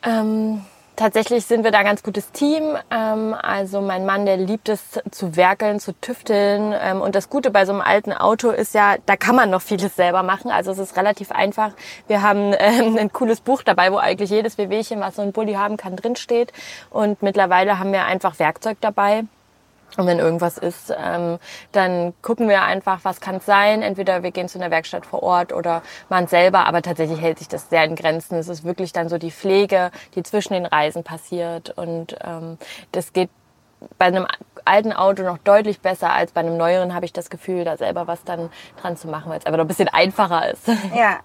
Ähm, 0.02 0.62
Tatsächlich 0.94 1.46
sind 1.46 1.64
wir 1.64 1.70
da 1.70 1.78
ein 1.78 1.86
ganz 1.86 2.02
gutes 2.02 2.32
Team. 2.32 2.76
Ähm, 2.90 3.34
also 3.34 3.80
mein 3.80 4.04
Mann, 4.04 4.26
der 4.26 4.36
liebt 4.36 4.68
es 4.68 5.00
zu 5.10 5.36
werkeln, 5.36 5.80
zu 5.80 5.98
tüfteln. 5.98 6.74
Ähm, 6.78 7.00
und 7.00 7.14
das 7.14 7.30
Gute 7.30 7.50
bei 7.50 7.64
so 7.64 7.72
einem 7.72 7.80
alten 7.80 8.12
Auto 8.12 8.50
ist 8.50 8.74
ja, 8.74 8.96
da 9.06 9.16
kann 9.16 9.34
man 9.34 9.48
noch 9.48 9.62
vieles 9.62 9.96
selber 9.96 10.22
machen. 10.22 10.50
Also 10.50 10.70
es 10.70 10.78
ist 10.78 10.96
relativ 10.96 11.32
einfach. 11.32 11.72
Wir 12.08 12.20
haben 12.20 12.52
ähm, 12.58 12.98
ein 12.98 13.10
cooles 13.12 13.40
Buch 13.40 13.62
dabei, 13.62 13.90
wo 13.90 13.96
eigentlich 13.96 14.30
jedes 14.30 14.58
Wehwehchen, 14.58 15.00
was 15.00 15.16
so 15.16 15.22
ein 15.22 15.32
Bulli 15.32 15.54
haben 15.54 15.78
kann, 15.78 15.96
drinsteht. 15.96 16.52
Und 16.90 17.22
mittlerweile 17.22 17.78
haben 17.78 17.92
wir 17.92 18.04
einfach 18.04 18.38
Werkzeug 18.38 18.76
dabei 18.82 19.24
und 19.96 20.06
wenn 20.06 20.18
irgendwas 20.18 20.58
ist, 20.58 20.94
ähm, 20.96 21.38
dann 21.72 22.14
gucken 22.22 22.48
wir 22.48 22.62
einfach, 22.62 23.00
was 23.02 23.20
kann 23.20 23.36
es 23.36 23.46
sein. 23.46 23.82
Entweder 23.82 24.22
wir 24.22 24.30
gehen 24.30 24.48
zu 24.48 24.58
einer 24.58 24.70
Werkstatt 24.70 25.06
vor 25.06 25.22
Ort 25.22 25.52
oder 25.52 25.82
man 26.08 26.26
selber, 26.26 26.66
aber 26.66 26.82
tatsächlich 26.82 27.20
hält 27.20 27.38
sich 27.38 27.48
das 27.48 27.68
sehr 27.68 27.84
in 27.84 27.96
Grenzen. 27.96 28.36
Es 28.36 28.48
ist 28.48 28.64
wirklich 28.64 28.92
dann 28.92 29.08
so 29.08 29.18
die 29.18 29.30
Pflege, 29.30 29.90
die 30.14 30.22
zwischen 30.22 30.54
den 30.54 30.66
Reisen 30.66 31.04
passiert. 31.04 31.70
Und 31.70 32.16
ähm, 32.24 32.58
das 32.92 33.12
geht 33.12 33.30
bei 33.98 34.06
einem 34.06 34.26
alten 34.64 34.92
Auto 34.92 35.22
noch 35.22 35.38
deutlich 35.38 35.80
besser 35.80 36.12
als 36.12 36.32
bei 36.32 36.40
einem 36.40 36.56
neueren, 36.56 36.94
habe 36.94 37.04
ich 37.04 37.12
das 37.12 37.30
Gefühl, 37.30 37.64
da 37.64 37.76
selber 37.76 38.06
was 38.06 38.24
dann 38.24 38.50
dran 38.80 38.96
zu 38.96 39.08
machen, 39.08 39.30
weil 39.30 39.38
es 39.38 39.46
einfach 39.46 39.58
noch 39.58 39.64
ein 39.64 39.68
bisschen 39.68 39.88
einfacher 39.88 40.52
ist. 40.52 40.68
Ja. 40.94 41.20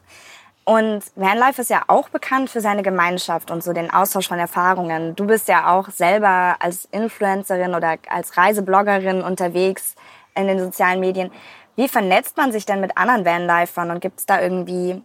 Und 0.67 1.01
Vanlife 1.15 1.61
ist 1.61 1.69
ja 1.69 1.83
auch 1.87 2.09
bekannt 2.09 2.49
für 2.49 2.59
seine 2.59 2.83
Gemeinschaft 2.83 3.51
und 3.51 3.63
so 3.63 3.71
den 3.71 3.89
Austausch 3.89 4.27
von 4.27 4.37
Erfahrungen. 4.37 5.15
Du 5.15 5.25
bist 5.25 5.47
ja 5.47 5.73
auch 5.73 5.89
selber 5.89 6.57
als 6.59 6.83
Influencerin 6.91 7.73
oder 7.73 7.95
als 8.09 8.35
Reisebloggerin 8.35 9.21
unterwegs 9.21 9.95
in 10.35 10.47
den 10.47 10.59
sozialen 10.59 10.99
Medien. 10.99 11.31
Wie 11.77 11.87
vernetzt 11.87 12.35
man 12.35 12.51
sich 12.51 12.65
denn 12.65 12.81
mit 12.81 12.97
anderen 12.97 13.23
Vanlifern 13.23 13.91
und 13.91 14.01
gibt 14.01 14.19
es 14.19 14.25
da 14.25 14.41
irgendwie 14.41 15.01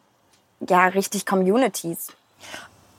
ja 0.69 0.87
richtig 0.87 1.27
Communities? 1.27 2.09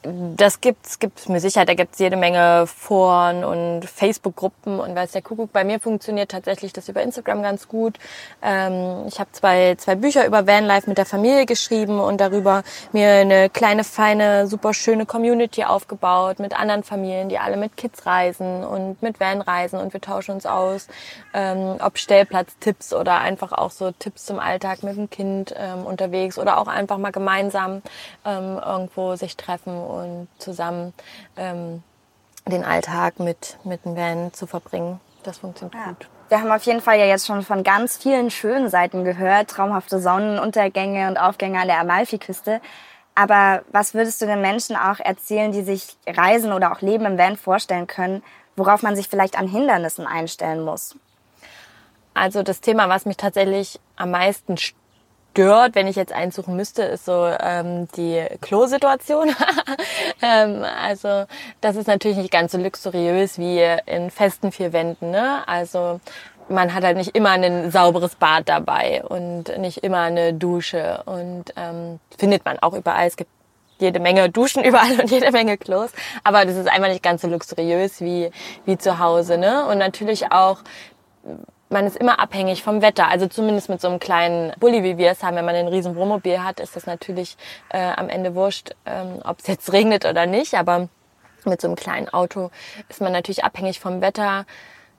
Das 0.04 0.60
gibt's, 0.60 1.00
gibt's 1.00 1.30
mir 1.30 1.40
sicher. 1.40 1.66
Da 1.66 1.74
gibt's 1.74 2.00
jede 2.00 2.18
Menge 2.18 2.68
Foren 2.68 3.44
und 3.46 3.86
Facebook-Gruppen 3.86 4.80
und 4.80 4.96
weiß 4.96 5.12
der 5.12 5.22
Kuckuck. 5.22 5.54
Bei 5.54 5.64
mir 5.64 5.80
funktioniert 5.80 6.32
tatsächlich 6.32 6.74
das 6.74 6.90
über 6.90 7.02
Instagram 7.02 7.42
ganz 7.42 7.68
gut. 7.68 7.98
Ähm, 8.42 9.06
ich 9.08 9.20
habe 9.20 9.32
zwei, 9.32 9.76
zwei 9.76 9.96
Bücher 9.96 10.26
über 10.26 10.46
Vanlife 10.46 10.90
mit 10.90 10.98
der 10.98 11.06
Familie 11.06 11.46
geschrieben 11.46 12.00
und 12.00 12.20
darüber 12.20 12.64
mir 12.92 13.10
eine 13.12 13.50
kleine, 13.50 13.84
feine, 13.84 14.48
super 14.48 14.74
schöne 14.74 15.06
Community 15.06 15.64
aufgebaut 15.64 16.40
mit 16.40 16.60
anderen 16.60 16.84
Familien, 16.84 17.30
die 17.30 17.40
alle 17.40 17.56
mit 17.56 17.78
Kids 17.78 18.06
reisen 18.06 18.64
und 18.66 19.02
mit 19.02 19.20
Van 19.20 19.42
reisen 19.42 19.80
und 19.80 19.94
wir 19.94 20.02
tauschen 20.02 20.32
uns 20.32 20.46
aus, 20.46 20.88
ähm, 21.34 21.78
ob 21.80 21.98
Stellplatztipps 21.98 22.94
oder 22.94 23.20
einfach 23.20 23.54
auch 23.54 23.72
so 23.72 23.92
Tipps 23.92 24.26
zum 24.26 24.40
Alltag 24.40 24.84
mit 24.84 24.98
dem 24.98 25.10
Kind 25.10 25.54
ähm, 25.58 25.86
unterwegs 25.86 26.38
oder 26.38 26.58
auch 26.58 26.68
einfach 26.68 26.98
mal 26.98 27.12
gemeinsam 27.12 27.82
ähm, 28.26 28.60
irgendwo 28.64 29.16
sich 29.16 29.38
treffen 29.38 29.93
und 29.94 30.28
zusammen 30.38 30.94
ähm, 31.38 31.84
den 32.46 32.64
Alltag 32.64 33.20
mit, 33.20 33.58
mit 33.64 33.86
dem 33.86 33.96
Van 33.96 34.34
zu 34.34 34.48
verbringen. 34.48 35.00
Das 35.24 35.40
funktioniert 35.40 35.76
ja. 35.76 35.88
gut. 35.88 36.10
Wir 36.30 36.42
haben 36.42 36.52
auf 36.52 36.64
jeden 36.64 36.82
Fall 36.82 36.98
ja 36.98 37.06
jetzt 37.06 37.28
schon 37.28 37.44
von 37.44 37.64
ganz 37.64 37.98
vielen 37.98 38.32
schönen 38.32 38.70
Seiten 38.70 39.04
gehört, 39.04 39.50
traumhafte 39.50 40.00
Sonnenuntergänge 40.00 41.08
und 41.08 41.18
Aufgänge 41.18 41.60
an 41.60 41.68
der 41.68 41.80
Amalfiküste. 41.80 42.60
Aber 43.16 43.62
was 43.72 43.94
würdest 43.94 44.22
du 44.22 44.26
den 44.26 44.42
Menschen 44.42 44.76
auch 44.76 45.00
erzählen, 45.00 45.52
die 45.52 45.62
sich 45.62 45.96
Reisen 46.08 46.52
oder 46.52 46.72
auch 46.72 46.82
Leben 46.82 47.06
im 47.06 47.18
Van 47.18 47.38
vorstellen 47.38 47.88
können, 47.88 48.24
worauf 48.56 48.82
man 48.82 48.96
sich 48.96 49.08
vielleicht 49.08 49.38
an 49.38 49.48
Hindernissen 49.48 50.08
einstellen 50.08 50.64
muss? 50.64 50.96
Also 52.16 52.44
das 52.44 52.62
Thema, 52.62 52.90
was 52.90 53.06
mich 53.06 53.18
tatsächlich 53.18 53.80
am 53.96 54.12
meisten 54.12 54.58
stört, 54.58 54.83
wenn 55.36 55.88
ich 55.88 55.96
jetzt 55.96 56.14
einsuchen 56.14 56.56
müsste, 56.56 56.84
ist 56.84 57.06
so 57.06 57.26
ähm, 57.40 57.88
die 57.96 58.26
Klosituation. 58.42 59.30
ähm, 60.22 60.64
also 60.82 61.26
das 61.62 61.76
ist 61.76 61.88
natürlich 61.88 62.18
nicht 62.18 62.32
ganz 62.32 62.52
so 62.52 62.58
luxuriös 62.58 63.38
wie 63.38 63.62
in 63.86 64.12
festen 64.12 64.52
vier 64.52 64.74
Wänden. 64.74 65.12
Ne? 65.12 65.48
Also 65.48 66.00
man 66.50 66.74
hat 66.74 66.84
halt 66.84 66.98
nicht 66.98 67.16
immer 67.16 67.32
ein 67.32 67.72
sauberes 67.72 68.16
Bad 68.16 68.50
dabei 68.50 69.04
und 69.04 69.58
nicht 69.58 69.80
immer 69.80 70.02
eine 70.02 70.34
Dusche 70.34 71.02
und 71.06 71.46
ähm, 71.56 72.00
findet 72.18 72.46
man 72.46 72.60
auch 72.60 72.74
überall. 72.74 73.08
Es 73.08 73.16
gibt 73.16 73.30
jede 73.80 74.00
Menge 74.00 74.30
Duschen 74.30 74.64
überall 74.66 75.00
und 75.00 75.12
jede 75.12 75.32
Menge 75.32 75.58
Klos, 75.58 75.92
aber 76.24 76.46
das 76.46 76.56
ist 76.56 76.68
einfach 76.68 76.90
nicht 76.90 77.04
ganz 77.04 77.22
so 77.22 77.28
luxuriös 77.28 78.02
wie 78.02 78.32
wie 78.66 78.78
zu 78.78 79.00
Hause, 79.00 79.38
ne? 79.38 79.66
Und 79.66 79.78
natürlich 79.78 80.32
auch 80.32 80.60
man 81.74 81.86
ist 81.86 81.98
immer 81.98 82.20
abhängig 82.20 82.64
vom 82.64 82.82
Wetter. 82.82 83.08
Also 83.10 83.28
zumindest 83.28 83.68
mit 83.68 83.82
so 83.82 83.90
einem 83.90 84.00
kleinen 84.00 84.54
Bulli, 84.60 84.84
wie 84.84 84.98
wir 84.98 85.12
es 85.12 85.24
haben, 85.24 85.36
wenn 85.36 85.46
man 85.46 85.56
ein 85.56 85.68
riesen 85.68 85.96
Wohnmobil 85.96 86.42
hat, 86.42 86.60
ist 86.60 86.76
das 86.76 86.86
natürlich 86.86 87.36
äh, 87.70 87.92
am 87.96 88.10
Ende 88.10 88.36
wurscht, 88.36 88.72
ähm, 88.86 89.20
ob 89.24 89.40
es 89.40 89.48
jetzt 89.48 89.74
regnet 89.74 90.06
oder 90.06 90.26
nicht. 90.26 90.54
Aber 90.54 90.88
mit 91.46 91.60
so 91.60 91.68
einem 91.68 91.76
kleinen 91.76 92.08
Auto 92.10 92.52
ist 92.88 93.02
man 93.02 93.12
natürlich 93.12 93.44
abhängig 93.44 93.80
vom 93.80 94.02
Wetter 94.02 94.46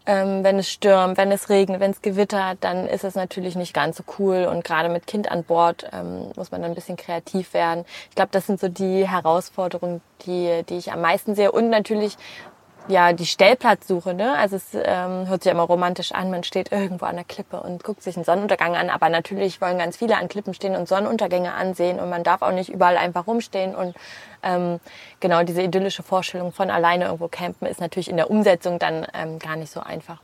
ähm, 0.06 0.44
wenn 0.44 0.58
es 0.58 0.70
stürmt, 0.70 1.16
wenn 1.16 1.32
es 1.32 1.48
regnet, 1.48 1.80
wenn 1.80 1.92
es 1.92 2.02
gewittert, 2.02 2.58
dann 2.60 2.86
ist 2.86 3.04
es 3.04 3.14
natürlich 3.14 3.56
nicht 3.56 3.72
ganz 3.72 3.96
so 3.96 4.04
cool. 4.18 4.44
Und 4.44 4.62
gerade 4.62 4.88
mit 4.90 5.06
Kind 5.06 5.30
an 5.30 5.44
Bord 5.44 5.86
ähm, 5.92 6.30
muss 6.36 6.50
man 6.50 6.60
dann 6.60 6.72
ein 6.72 6.74
bisschen 6.74 6.96
kreativ 6.96 7.54
werden. 7.54 7.84
Ich 8.10 8.16
glaube, 8.16 8.30
das 8.32 8.46
sind 8.46 8.60
so 8.60 8.68
die 8.68 9.08
Herausforderungen, 9.08 10.02
die, 10.26 10.62
die 10.68 10.76
ich 10.76 10.92
am 10.92 11.00
meisten 11.00 11.34
sehe. 11.34 11.50
Und 11.50 11.70
natürlich 11.70 12.16
ja, 12.88 13.12
die 13.12 13.26
Stellplatzsuche, 13.26 14.12
ne? 14.12 14.36
Also 14.36 14.56
es 14.56 14.74
ähm, 14.74 15.26
hört 15.28 15.42
sich 15.42 15.50
immer 15.50 15.62
romantisch 15.62 16.12
an, 16.12 16.30
man 16.30 16.44
steht 16.44 16.70
irgendwo 16.70 17.06
an 17.06 17.16
der 17.16 17.24
Klippe 17.24 17.60
und 17.60 17.82
guckt 17.82 18.02
sich 18.02 18.16
einen 18.16 18.24
Sonnenuntergang 18.24 18.76
an, 18.76 18.90
aber 18.90 19.08
natürlich 19.08 19.60
wollen 19.60 19.78
ganz 19.78 19.96
viele 19.96 20.16
an 20.18 20.28
Klippen 20.28 20.52
stehen 20.52 20.76
und 20.76 20.86
Sonnenuntergänge 20.86 21.52
ansehen 21.52 21.98
und 21.98 22.10
man 22.10 22.24
darf 22.24 22.42
auch 22.42 22.52
nicht 22.52 22.68
überall 22.68 22.98
einfach 22.98 23.26
rumstehen 23.26 23.74
und 23.74 23.94
ähm, 24.42 24.80
genau 25.20 25.42
diese 25.44 25.62
idyllische 25.62 26.02
Vorstellung 26.02 26.52
von 26.52 26.70
alleine 26.70 27.06
irgendwo 27.06 27.28
campen 27.28 27.66
ist 27.66 27.80
natürlich 27.80 28.10
in 28.10 28.16
der 28.16 28.30
Umsetzung 28.30 28.78
dann 28.78 29.06
ähm, 29.14 29.38
gar 29.38 29.56
nicht 29.56 29.72
so 29.72 29.80
einfach. 29.80 30.20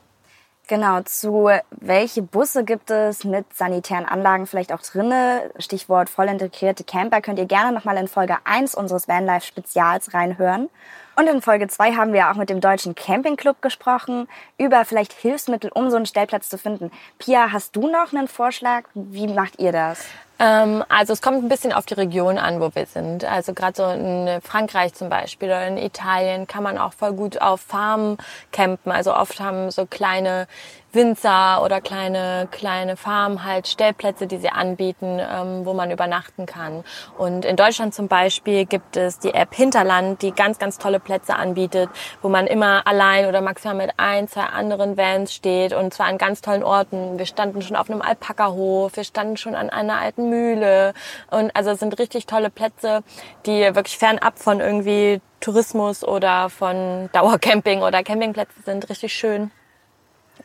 Genau, 0.71 1.01
zu 1.01 1.51
welche 1.73 2.23
Busse 2.23 2.63
gibt 2.63 2.93
es 2.93 3.25
mit 3.25 3.53
sanitären 3.55 4.07
Anlagen 4.07 4.47
vielleicht 4.47 4.73
auch 4.73 4.83
drinne? 4.83 5.51
Stichwort 5.59 6.09
voll 6.09 6.29
integrierte 6.29 6.85
Camper 6.85 7.21
könnt 7.21 7.41
ihr 7.41 7.47
gerne 7.47 7.73
nochmal 7.73 7.97
in 7.97 8.07
Folge 8.07 8.37
1 8.45 8.77
unseres 8.77 9.09
Vanlife 9.09 9.45
Spezials 9.45 10.15
reinhören. 10.15 10.69
Und 11.17 11.27
in 11.27 11.43
Folge 11.43 11.69
2 11.69 11.93
haben 11.93 12.13
wir 12.13 12.31
auch 12.31 12.37
mit 12.37 12.51
dem 12.51 12.61
Deutschen 12.61 12.95
Campingclub 12.95 13.61
gesprochen, 13.63 14.29
über 14.59 14.85
vielleicht 14.85 15.13
Hilfsmittel, 15.13 15.71
um 15.75 15.91
so 15.91 15.97
einen 15.97 16.07
Stellplatz 16.07 16.49
zu 16.49 16.57
finden. 16.57 16.91
Pia, 17.19 17.53
hast 17.53 17.77
du 17.77 17.91
noch 17.91 18.13
einen 18.13 18.29
Vorschlag? 18.29 18.85
Wie 18.95 19.27
macht 19.27 19.61
ihr 19.61 19.73
das? 19.73 20.07
Ähm, 20.41 20.83
also 20.89 21.13
es 21.13 21.21
kommt 21.21 21.45
ein 21.45 21.49
bisschen 21.49 21.73
auf 21.73 21.85
die 21.85 21.95
Region 21.95 22.39
an, 22.39 22.61
wo 22.61 22.75
wir 22.75 22.87
sind. 22.87 23.25
Also 23.27 23.53
gerade 23.53 23.77
so 23.77 23.85
in 23.85 24.41
Frankreich 24.41 24.95
zum 24.95 25.11
Beispiel 25.11 25.49
oder 25.49 25.67
in 25.69 25.77
Italien 25.77 26.47
kann 26.47 26.63
man 26.63 26.79
auch 26.79 26.95
voll 26.95 27.13
gut 27.13 27.41
auf 27.41 27.61
Farmen 27.61 28.17
campen. 28.51 28.91
Also 28.91 29.15
oft 29.15 29.39
haben 29.39 29.71
so 29.71 29.85
kleine 29.85 30.49
Winzer 30.93 31.63
oder 31.63 31.81
kleine, 31.81 32.49
kleine 32.51 32.97
Farmen 32.97 33.45
halt 33.45 33.69
Stellplätze, 33.69 34.27
die 34.27 34.39
sie 34.39 34.49
anbieten, 34.49 35.21
ähm, 35.21 35.65
wo 35.65 35.73
man 35.73 35.91
übernachten 35.91 36.47
kann. 36.47 36.85
Und 37.17 37.45
in 37.45 37.57
Deutschland 37.57 37.95
zum 37.95 38.09
Beispiel 38.09 38.65
gibt 38.65 38.97
es 38.97 39.19
die 39.19 39.33
App 39.33 39.55
Hinterland, 39.55 40.23
die 40.23 40.33
ganz, 40.33 40.59
ganz 40.59 40.79
tolle 40.79 40.99
Plätze 40.99 41.37
anbietet, 41.37 41.91
wo 42.23 42.29
man 42.29 42.47
immer 42.47 42.87
allein 42.87 43.27
oder 43.27 43.41
maximal 43.41 43.77
mit 43.77 43.93
ein, 43.99 44.27
zwei 44.27 44.45
anderen 44.45 44.97
Vans 44.97 45.33
steht 45.33 45.73
und 45.73 45.95
zwar 45.95 46.07
an 46.07 46.19
ganz 46.19 46.41
tollen 46.41 46.65
Orten. 46.65 47.19
Wir 47.19 47.27
standen 47.27 47.63
schon 47.63 47.77
auf 47.77 47.89
einem 47.89 48.03
Alpakahof, 48.03 48.97
wir 48.97 49.05
standen 49.05 49.37
schon 49.37 49.55
an 49.55 49.71
einer 49.71 50.01
alten 50.01 50.29
Mühle 50.31 50.95
und 51.31 51.55
also 51.55 51.71
es 51.71 51.81
sind 51.81 51.99
richtig 51.99 52.27
tolle 52.27 52.51
Plätze, 52.51 53.03
die 53.47 53.61
wirklich 53.75 53.99
fernab 53.99 54.39
von 54.39 54.61
irgendwie 54.61 55.21
Tourismus 55.41 56.05
oder 56.05 56.49
von 56.49 57.11
Dauercamping 57.13 57.83
oder 57.83 58.03
Campingplätze 58.03 58.63
sind 58.65 58.89
richtig 58.89 59.13
schön. 59.13 59.51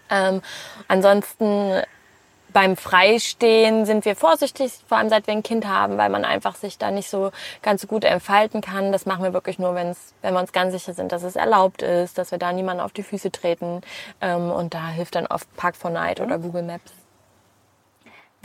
Ähm, 0.09 0.41
ansonsten 0.87 1.81
beim 2.55 2.77
Freistehen 2.77 3.85
sind 3.85 4.05
wir 4.05 4.15
vorsichtig, 4.15 4.71
vor 4.87 4.97
allem 4.97 5.09
seit 5.09 5.27
wir 5.27 5.33
ein 5.33 5.43
Kind 5.43 5.67
haben, 5.67 5.97
weil 5.97 6.09
man 6.09 6.23
einfach 6.23 6.55
sich 6.55 6.77
da 6.77 6.89
nicht 6.89 7.09
so 7.09 7.31
ganz 7.61 7.81
so 7.81 7.87
gut 7.87 8.05
entfalten 8.05 8.61
kann. 8.61 8.93
Das 8.93 9.05
machen 9.05 9.25
wir 9.25 9.33
wirklich 9.33 9.59
nur, 9.59 9.75
wenn's, 9.75 10.13
wenn 10.21 10.33
wir 10.33 10.39
uns 10.39 10.53
ganz 10.53 10.71
sicher 10.71 10.93
sind, 10.93 11.11
dass 11.11 11.23
es 11.23 11.35
erlaubt 11.35 11.81
ist, 11.81 12.17
dass 12.17 12.31
wir 12.31 12.37
da 12.37 12.53
niemanden 12.53 12.81
auf 12.81 12.93
die 12.93 13.03
Füße 13.03 13.29
treten. 13.29 13.81
Ähm, 14.21 14.51
und 14.51 14.73
da 14.73 14.87
hilft 14.87 15.15
dann 15.15 15.27
oft 15.27 15.49
Park4Night 15.59 16.21
oder 16.21 16.39
Google 16.39 16.63
Maps. 16.63 16.93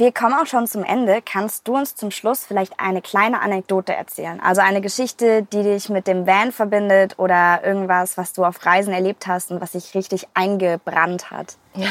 Wir 0.00 0.12
kommen 0.12 0.32
auch 0.32 0.46
schon 0.46 0.66
zum 0.66 0.82
Ende. 0.82 1.20
Kannst 1.22 1.68
du 1.68 1.76
uns 1.76 1.94
zum 1.94 2.10
Schluss 2.10 2.46
vielleicht 2.46 2.72
eine 2.80 3.02
kleine 3.02 3.42
Anekdote 3.42 3.94
erzählen? 3.94 4.40
Also 4.40 4.62
eine 4.62 4.80
Geschichte, 4.80 5.42
die 5.52 5.62
dich 5.62 5.90
mit 5.90 6.06
dem 6.06 6.26
Van 6.26 6.52
verbindet 6.52 7.18
oder 7.18 7.62
irgendwas, 7.62 8.16
was 8.16 8.32
du 8.32 8.46
auf 8.46 8.64
Reisen 8.64 8.94
erlebt 8.94 9.26
hast 9.26 9.50
und 9.50 9.60
was 9.60 9.72
sich 9.72 9.94
richtig 9.94 10.26
eingebrannt 10.32 11.30
hat? 11.30 11.56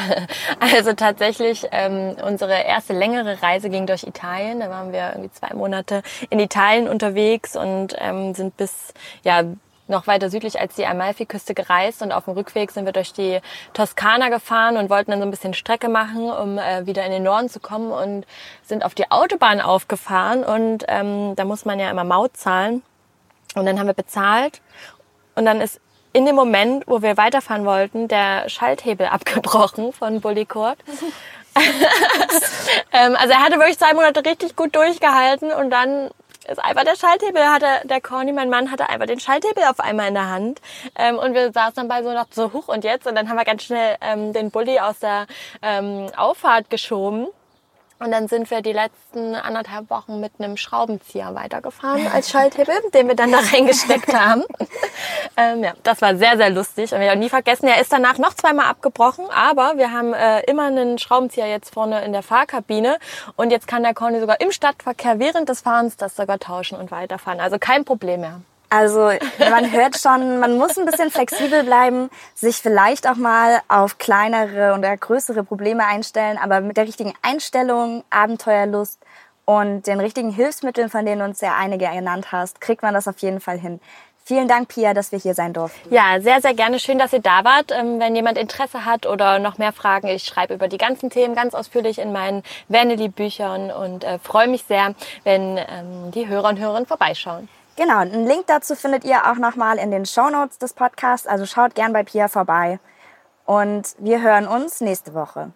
Also 0.58 0.92
tatsächlich, 0.94 1.68
ähm, 1.70 2.16
unsere 2.26 2.52
erste 2.64 2.94
längere 2.94 3.40
Reise 3.42 3.70
ging 3.70 3.86
durch 3.86 4.02
Italien. 4.02 4.58
Da 4.58 4.70
waren 4.70 4.92
wir 4.92 5.10
irgendwie 5.10 5.30
zwei 5.30 5.54
Monate 5.54 6.02
in 6.30 6.40
Italien 6.40 6.88
unterwegs 6.88 7.54
und 7.54 7.94
ähm, 7.98 8.34
sind 8.34 8.56
bis 8.56 8.92
ja 9.22 9.44
noch 9.90 10.06
weiter 10.06 10.30
südlich 10.30 10.60
als 10.60 10.74
die 10.74 10.86
Amalfiküste 10.86 11.54
gereist 11.54 12.02
und 12.02 12.12
auf 12.12 12.24
dem 12.24 12.34
Rückweg 12.34 12.70
sind 12.70 12.86
wir 12.86 12.92
durch 12.92 13.12
die 13.12 13.40
Toskana 13.74 14.28
gefahren 14.28 14.76
und 14.76 14.88
wollten 14.88 15.10
dann 15.10 15.20
so 15.20 15.26
ein 15.26 15.30
bisschen 15.30 15.54
Strecke 15.54 15.88
machen, 15.88 16.30
um 16.30 16.58
äh, 16.58 16.86
wieder 16.86 17.04
in 17.04 17.12
den 17.12 17.22
Norden 17.22 17.48
zu 17.48 17.60
kommen 17.60 17.90
und 17.90 18.26
sind 18.62 18.84
auf 18.84 18.94
die 18.94 19.10
Autobahn 19.10 19.60
aufgefahren 19.60 20.44
und 20.44 20.84
ähm, 20.88 21.34
da 21.36 21.44
muss 21.44 21.64
man 21.64 21.78
ja 21.78 21.90
immer 21.90 22.04
Maut 22.04 22.36
zahlen 22.36 22.82
und 23.54 23.66
dann 23.66 23.78
haben 23.78 23.86
wir 23.86 23.94
bezahlt 23.94 24.60
und 25.34 25.44
dann 25.44 25.60
ist 25.60 25.80
in 26.12 26.26
dem 26.26 26.34
Moment, 26.34 26.88
wo 26.88 27.02
wir 27.02 27.16
weiterfahren 27.16 27.64
wollten, 27.64 28.08
der 28.08 28.48
Schalthebel 28.48 29.06
abgebrochen 29.10 29.92
von 29.92 30.20
Bully 30.20 30.46
Court. 30.46 30.78
ähm, 32.92 33.16
also 33.16 33.32
er 33.32 33.42
hatte 33.42 33.58
wirklich 33.58 33.78
zwei 33.78 33.94
Monate 33.94 34.24
richtig 34.24 34.56
gut 34.56 34.74
durchgehalten 34.74 35.52
und 35.52 35.70
dann 35.70 36.10
ist 36.50 36.58
einfach 36.58 36.84
der 36.84 36.96
Schalthebel, 36.96 37.42
hatte 37.42 37.86
der 37.86 38.00
Corny, 38.00 38.32
mein 38.32 38.50
Mann, 38.50 38.70
hatte 38.70 38.88
einfach 38.88 39.06
den 39.06 39.20
Schalthebel 39.20 39.64
auf 39.64 39.80
einmal 39.80 40.08
in 40.08 40.14
der 40.14 40.28
Hand. 40.28 40.60
Ähm, 40.96 41.18
und 41.18 41.34
wir 41.34 41.52
saßen 41.52 41.74
dann 41.76 41.88
bei 41.88 42.02
so 42.02 42.12
noch 42.12 42.26
so 42.30 42.52
hoch 42.52 42.68
und 42.68 42.84
jetzt 42.84 43.06
und 43.06 43.14
dann 43.14 43.28
haben 43.28 43.36
wir 43.36 43.44
ganz 43.44 43.62
schnell 43.62 43.96
ähm, 44.00 44.32
den 44.32 44.50
Bulli 44.50 44.78
aus 44.80 44.98
der 44.98 45.26
ähm, 45.62 46.10
Auffahrt 46.16 46.70
geschoben 46.70 47.28
und 48.00 48.10
dann 48.10 48.28
sind 48.28 48.50
wir 48.50 48.62
die 48.62 48.72
letzten 48.72 49.34
anderthalb 49.34 49.90
Wochen 49.90 50.20
mit 50.20 50.32
einem 50.38 50.56
Schraubenzieher 50.56 51.34
weitergefahren 51.34 52.06
als 52.12 52.30
Schalthebel, 52.30 52.74
den 52.94 53.08
wir 53.08 53.14
dann 53.14 53.30
da 53.30 53.38
reingesteckt 53.52 54.12
haben. 54.14 54.42
ähm, 55.36 55.62
ja, 55.62 55.74
das 55.82 56.00
war 56.00 56.16
sehr, 56.16 56.36
sehr 56.36 56.50
lustig. 56.50 56.92
Und 56.92 57.00
wir 57.00 57.10
haben 57.10 57.20
nie 57.20 57.28
vergessen, 57.28 57.66
er 57.68 57.80
ist 57.80 57.92
danach 57.92 58.18
noch 58.18 58.34
zweimal 58.34 58.66
abgebrochen, 58.66 59.26
aber 59.30 59.74
wir 59.76 59.92
haben 59.92 60.14
äh, 60.14 60.40
immer 60.50 60.64
einen 60.64 60.98
Schraubenzieher 60.98 61.46
jetzt 61.46 61.74
vorne 61.74 62.02
in 62.04 62.12
der 62.12 62.22
Fahrkabine. 62.22 62.98
Und 63.36 63.50
jetzt 63.50 63.68
kann 63.68 63.82
der 63.82 63.94
Conny 63.94 64.18
sogar 64.18 64.40
im 64.40 64.50
Stadtverkehr 64.50 65.18
während 65.18 65.48
des 65.48 65.60
Fahrens 65.60 65.96
das 65.96 66.16
sogar 66.16 66.38
tauschen 66.38 66.78
und 66.78 66.90
weiterfahren. 66.90 67.40
Also 67.40 67.58
kein 67.58 67.84
Problem 67.84 68.20
mehr. 68.22 68.40
Also 68.70 69.10
man 69.38 69.72
hört 69.72 69.98
schon, 69.98 70.38
man 70.38 70.56
muss 70.56 70.78
ein 70.78 70.86
bisschen 70.86 71.10
flexibel 71.10 71.64
bleiben, 71.64 72.08
sich 72.36 72.56
vielleicht 72.56 73.08
auch 73.08 73.16
mal 73.16 73.60
auf 73.66 73.98
kleinere 73.98 74.74
oder 74.78 74.96
größere 74.96 75.42
Probleme 75.42 75.84
einstellen, 75.84 76.38
aber 76.40 76.60
mit 76.60 76.76
der 76.76 76.86
richtigen 76.86 77.12
Einstellung, 77.20 78.04
Abenteuerlust 78.10 79.00
und 79.44 79.88
den 79.88 79.98
richtigen 79.98 80.30
Hilfsmitteln, 80.30 80.88
von 80.88 81.04
denen 81.04 81.22
uns 81.22 81.40
ja 81.40 81.56
einige 81.58 81.88
genannt 81.88 82.30
hast, 82.30 82.60
kriegt 82.60 82.82
man 82.82 82.94
das 82.94 83.08
auf 83.08 83.18
jeden 83.18 83.40
Fall 83.40 83.58
hin. 83.58 83.80
Vielen 84.24 84.46
Dank, 84.46 84.68
Pia, 84.68 84.94
dass 84.94 85.10
wir 85.10 85.18
hier 85.18 85.34
sein 85.34 85.52
durften. 85.52 85.92
Ja, 85.92 86.20
sehr, 86.20 86.40
sehr 86.40 86.54
gerne. 86.54 86.78
Schön, 86.78 86.98
dass 86.98 87.12
ihr 87.12 87.20
da 87.20 87.42
wart. 87.42 87.72
Ähm, 87.72 87.98
wenn 87.98 88.14
jemand 88.14 88.38
Interesse 88.38 88.84
hat 88.84 89.04
oder 89.04 89.40
noch 89.40 89.58
mehr 89.58 89.72
Fragen, 89.72 90.06
ich 90.06 90.22
schreibe 90.22 90.54
über 90.54 90.68
die 90.68 90.78
ganzen 90.78 91.10
Themen 91.10 91.34
ganz 91.34 91.52
ausführlich 91.54 91.98
in 91.98 92.12
meinen 92.12 92.44
Vanity-Büchern 92.68 93.72
und 93.72 94.04
äh, 94.04 94.20
freue 94.20 94.46
mich 94.46 94.62
sehr, 94.62 94.94
wenn 95.24 95.58
ähm, 95.58 96.12
die 96.14 96.28
Hörer 96.28 96.50
und 96.50 96.60
Hörerinnen 96.60 96.86
vorbeischauen. 96.86 97.48
Genau, 97.76 97.98
einen 97.98 98.26
Link 98.26 98.46
dazu 98.46 98.74
findet 98.74 99.04
ihr 99.04 99.30
auch 99.30 99.36
nochmal 99.36 99.78
in 99.78 99.90
den 99.90 100.04
Show 100.04 100.28
Notes 100.28 100.58
des 100.58 100.74
Podcasts. 100.74 101.26
Also 101.26 101.46
schaut 101.46 101.74
gern 101.74 101.92
bei 101.92 102.02
Pia 102.02 102.28
vorbei. 102.28 102.78
Und 103.46 103.94
wir 103.98 104.20
hören 104.20 104.46
uns 104.46 104.80
nächste 104.80 105.14
Woche. 105.14 105.52